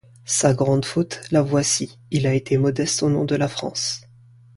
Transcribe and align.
Sa 0.25 0.55
grande 0.55 0.83
faute, 0.85 1.21
la 1.29 1.43
voici: 1.43 1.99
il 2.09 2.25
a 2.25 2.33
été 2.33 2.57
modeste 2.57 3.03
au 3.03 3.09
nom 3.11 3.23
de 3.23 3.35
la 3.35 3.47
France. 3.47 4.01